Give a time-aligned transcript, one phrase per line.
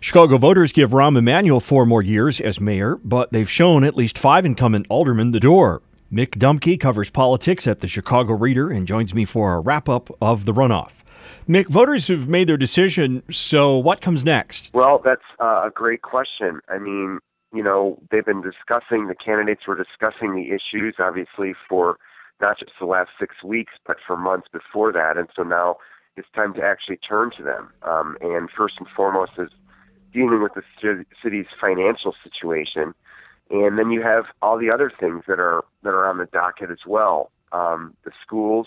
[0.00, 4.16] Chicago voters give Rahm Emanuel four more years as mayor, but they've shown at least
[4.16, 5.82] five incumbent aldermen the door.
[6.12, 10.08] Mick Dumke covers politics at the Chicago Reader and joins me for a wrap up
[10.22, 11.02] of the runoff.
[11.48, 14.70] Mick, voters have made their decision, so what comes next?
[14.72, 16.60] Well, that's uh, a great question.
[16.68, 17.18] I mean,
[17.52, 21.98] you know, they've been discussing, the candidates were discussing the issues, obviously, for
[22.40, 25.16] not just the last six weeks, but for months before that.
[25.16, 25.76] And so now
[26.16, 27.70] it's time to actually turn to them.
[27.82, 29.50] Um, and first and foremost is
[30.18, 32.92] dealing with the city's financial situation,
[33.50, 36.70] and then you have all the other things that are that are on the docket
[36.70, 37.30] as well.
[37.52, 38.66] Um, the schools,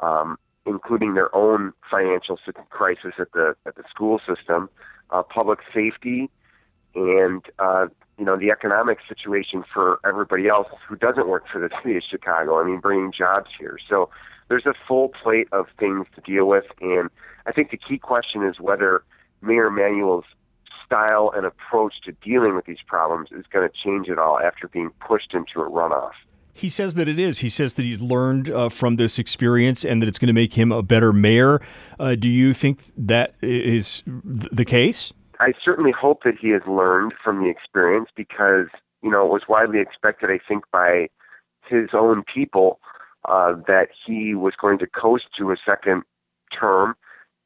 [0.00, 4.70] um, including their own financial crisis at the at the school system,
[5.10, 6.30] uh, public safety,
[6.94, 11.70] and uh, you know the economic situation for everybody else who doesn't work for the
[11.82, 12.60] city of Chicago.
[12.60, 13.76] I mean, bringing jobs here.
[13.88, 14.08] So
[14.46, 17.10] there's a full plate of things to deal with, and
[17.44, 19.02] I think the key question is whether
[19.42, 20.26] Mayor Emanuel's
[20.90, 24.66] style and approach to dealing with these problems is going to change it all after
[24.66, 26.12] being pushed into a runoff.
[26.52, 27.38] He says that it is.
[27.38, 30.54] He says that he's learned uh, from this experience and that it's going to make
[30.54, 31.60] him a better mayor.
[31.98, 35.12] Uh, do you think that is the case?
[35.38, 38.66] I certainly hope that he has learned from the experience because,
[39.02, 41.08] you know, it was widely expected, I think, by
[41.68, 42.80] his own people
[43.28, 46.02] uh, that he was going to coast to a second
[46.58, 46.94] term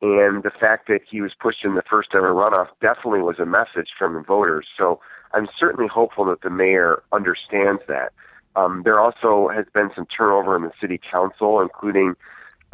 [0.04, 3.46] and the fact that he was pushed in the first ever runoff definitely was a
[3.46, 4.66] message from the voters.
[4.76, 5.00] So
[5.32, 8.12] I'm certainly hopeful that the mayor understands that.
[8.54, 12.16] Um, there also has been some turnover in the city council, including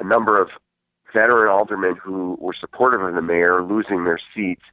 [0.01, 0.49] a number of
[1.15, 4.65] veteran aldermen who were supportive of the mayor losing their seats.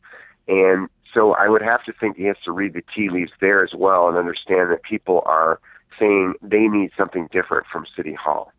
[0.47, 3.63] And so I would have to think he has to read the tea leaves there
[3.63, 5.59] as well and understand that people are
[5.99, 8.51] saying they need something different from City Hall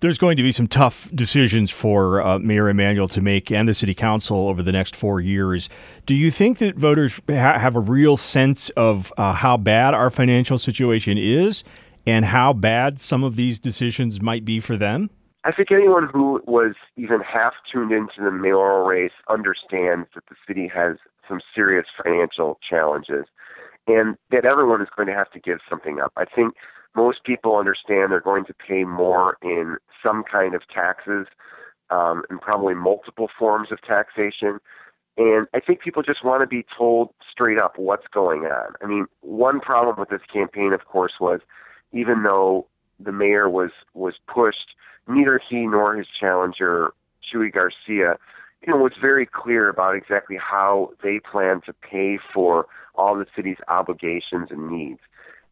[0.00, 3.74] there's going to be some tough decisions for uh, Mayor Emanuel to make and the
[3.74, 5.68] city council over the next four years.
[6.04, 10.10] Do you think that voters ha- have a real sense of uh, how bad our
[10.10, 11.64] financial situation is
[12.06, 15.10] and how bad some of these decisions might be for them?
[15.44, 20.34] I think anyone who was even half tuned into the mayoral race understands that the
[20.46, 20.96] city has
[21.28, 23.26] some serious financial challenges
[23.86, 26.12] and that everyone is going to have to give something up.
[26.16, 26.54] I think
[26.96, 31.26] most people understand they're going to pay more in some kind of taxes
[31.90, 34.58] um, and probably multiple forms of taxation.
[35.18, 38.74] And I think people just want to be told straight up what's going on.
[38.82, 41.40] I mean, one problem with this campaign, of course, was
[41.92, 42.66] even though
[42.98, 44.74] the mayor was was pushed,
[45.06, 46.92] neither he nor his challenger,
[47.22, 48.16] Chuy Garcia,
[48.66, 53.26] you know, was very clear about exactly how they plan to pay for all the
[53.34, 55.00] city's obligations and needs.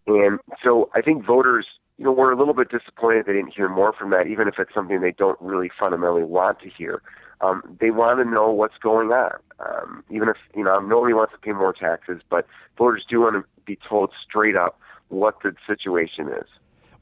[0.06, 1.66] And so I think voters,
[1.98, 4.54] you know, were a little bit disappointed they didn't hear more from that, even if
[4.58, 7.02] it's something they don't really fundamentally want to hear.
[7.40, 9.32] Um, they want to know what's going on.
[9.60, 13.36] Um, even if, you know, nobody wants to pay more taxes, but voters do want
[13.36, 14.78] to be told straight up
[15.08, 16.46] what the situation is.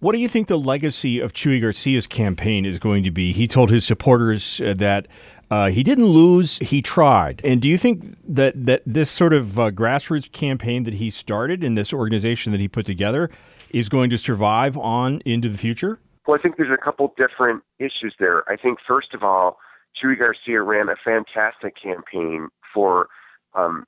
[0.01, 3.31] What do you think the legacy of Chuy Garcia's campaign is going to be?
[3.33, 5.07] He told his supporters uh, that
[5.53, 7.43] uh, he didn't lose; he tried.
[7.45, 11.63] And do you think that that this sort of uh, grassroots campaign that he started
[11.63, 13.29] and this organization that he put together
[13.69, 15.99] is going to survive on into the future?
[16.27, 18.51] Well, I think there's a couple different issues there.
[18.51, 19.59] I think first of all,
[19.95, 23.09] Chuy Garcia ran a fantastic campaign for
[23.53, 23.85] um,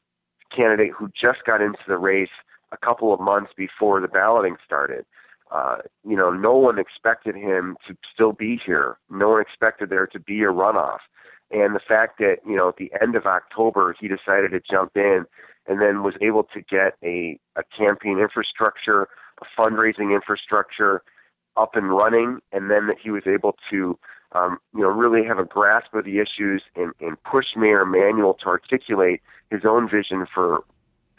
[0.54, 2.36] candidate who just got into the race
[2.72, 5.06] a couple of months before the balloting started.
[5.50, 5.76] Uh,
[6.06, 8.98] you know, no one expected him to still be here.
[9.08, 10.98] No one expected there to be a runoff
[11.54, 14.96] and the fact that you know at the end of October he decided to jump
[14.96, 15.24] in
[15.66, 19.08] and then was able to get a, a campaign infrastructure,
[19.40, 21.02] a fundraising infrastructure
[21.56, 23.98] up and running, and then that he was able to
[24.32, 28.34] um, you know really have a grasp of the issues and, and push Mayor Emanuel
[28.34, 30.64] to articulate his own vision for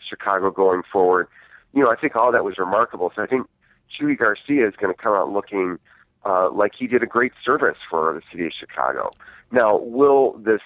[0.07, 1.27] Chicago going forward.
[1.73, 3.11] You know, I think all that was remarkable.
[3.15, 3.47] So I think
[3.89, 5.79] Chuy Garcia is going to come out looking
[6.25, 9.11] uh, like he did a great service for the city of Chicago.
[9.51, 10.61] Now, will this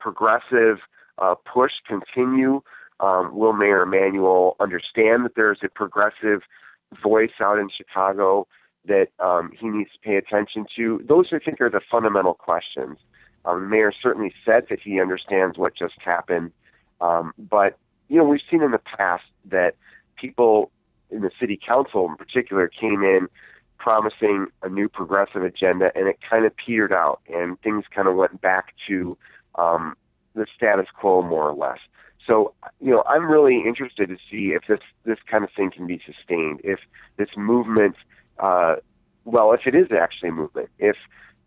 [0.00, 0.78] progressive
[1.18, 2.62] uh, push continue?
[3.00, 6.42] Um, will Mayor Emanuel understand that there's a progressive
[7.02, 8.46] voice out in Chicago
[8.86, 11.02] that um, he needs to pay attention to?
[11.08, 12.98] Those, I think, are the fundamental questions.
[13.44, 16.52] Um, the mayor certainly said that he understands what just happened,
[17.00, 17.76] um, but
[18.08, 19.74] you know we've seen in the past that
[20.16, 20.70] people
[21.10, 23.28] in the city council, in particular, came in
[23.84, 28.14] promising a new progressive agenda, and it kind of petered out, and things kind of
[28.16, 29.14] went back to
[29.56, 29.94] um,
[30.34, 31.78] the status quo more or less.
[32.26, 35.86] So, you know, I'm really interested to see if this this kind of thing can
[35.86, 36.62] be sustained.
[36.64, 36.80] If
[37.18, 37.96] this movement,
[38.38, 38.76] uh,
[39.26, 40.96] well, if it is actually a movement, if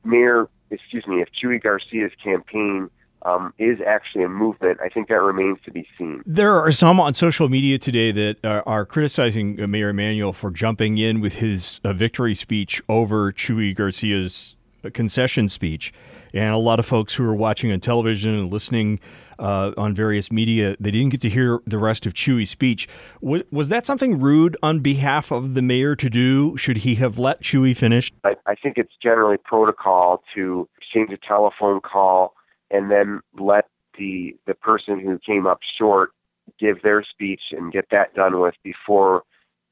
[0.04, 2.92] Mayor, excuse me, if Chuy Garcia's campaign
[3.24, 4.80] um, is actually a movement.
[4.82, 6.24] I think that remains to be seen.
[6.26, 10.98] There are some on social media today that are, are criticizing Mayor Emanuel for jumping
[10.98, 14.56] in with his uh, victory speech over Chuy Garcia's
[14.94, 15.94] concession speech.
[16.34, 19.00] And a lot of folks who are watching on television and listening
[19.40, 22.88] uh, on various media, they didn't get to hear the rest of Chuy's speech.
[23.22, 26.58] Was, was that something rude on behalf of the mayor to do?
[26.58, 28.12] Should he have let Chuy finish?
[28.24, 32.34] I, I think it's generally protocol to exchange a telephone call
[32.72, 33.66] and then let
[33.98, 36.12] the the person who came up short
[36.60, 39.24] give their speech and get that done with before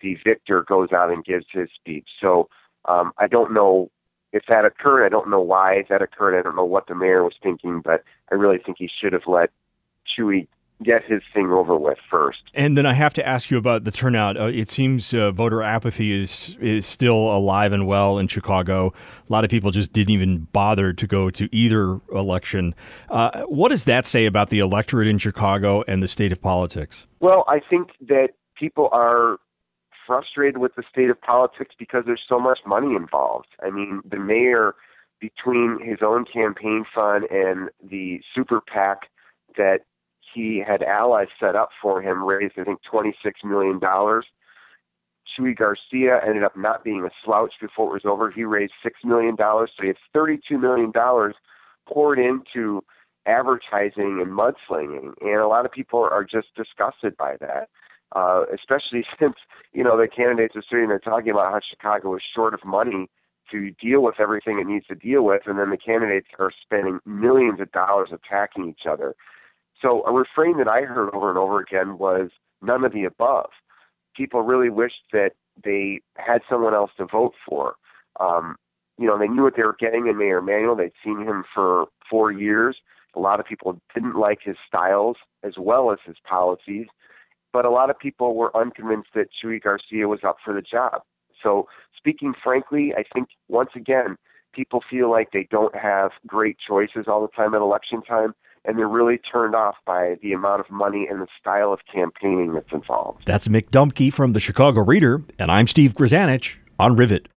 [0.02, 2.08] the victor goes out and gives his speech.
[2.22, 2.50] So
[2.86, 3.90] um, I don't know
[4.34, 5.06] if that occurred.
[5.06, 6.38] I don't know why that occurred.
[6.38, 9.28] I don't know what the mayor was thinking, but I really think he should have
[9.28, 9.50] let
[10.06, 10.48] Chuy
[10.84, 12.40] get his thing over with first.
[12.54, 14.38] And then I have to ask you about the turnout.
[14.38, 18.94] Uh, it seems uh, voter apathy is is still alive and well in Chicago.
[19.28, 22.76] A lot of people just didn't even bother to go to either election.
[23.10, 27.08] Uh, what does that say about the electorate in Chicago and the state of politics?
[27.20, 29.38] Well, I think that people are
[30.06, 33.48] frustrated with the state of politics because there's so much money involved.
[33.64, 34.76] I mean, the mayor,
[35.20, 39.10] between his own campaign fund and the super PAC
[39.58, 39.80] that
[40.36, 43.80] he had allies set up for him, raised, I think, $26 million.
[43.80, 48.30] Chuy Garcia ended up not being a slouch before it was over.
[48.30, 49.36] He raised $6 million.
[49.38, 50.92] So he had $32 million
[51.88, 52.84] poured into
[53.26, 55.14] advertising and mudslinging.
[55.22, 57.70] And a lot of people are just disgusted by that
[58.16, 59.36] uh, especially since
[59.74, 63.10] you know the candidates are sitting there talking about how Chicago is short of money
[63.52, 67.00] to deal with everything it needs to deal with, and then the candidates are spending
[67.06, 69.16] millions of dollars attacking each other.
[69.82, 72.30] So a refrain that I heard over and over again was
[72.62, 73.50] none of the above.
[74.16, 75.32] People really wished that
[75.64, 77.76] they had someone else to vote for.
[78.20, 78.56] Um,
[78.98, 80.76] you know, they knew what they were getting in Mayor Manuel.
[80.76, 82.78] They'd seen him for four years.
[83.16, 86.88] A lot of people didn't like his styles as well as his policies
[87.56, 91.04] but a lot of people were unconvinced that Chuy Garcia was up for the job.
[91.42, 94.18] So, speaking frankly, I think once again,
[94.54, 98.36] people feel like they don't have great choices all the time at election time,
[98.68, 102.54] and they're really turned off by the amount of money and the style of campaigning
[102.54, 103.24] that's involved.
[103.26, 107.28] That's Mick Dumke from the Chicago Reader, and I'm Steve Grzanich on Rivet.